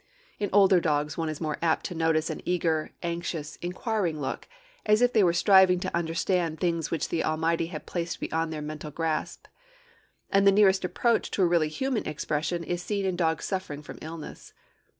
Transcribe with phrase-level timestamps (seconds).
[0.39, 4.47] In older dogs one is more apt to notice an eager, anxious, inquiring look,
[4.83, 8.63] as if they were striving to understand things which the Almighty had placed beyond their
[8.63, 9.45] mental grasp;
[10.31, 13.99] and the nearest approach to a really human expression is seen in dogs suffering from
[14.01, 14.53] illness.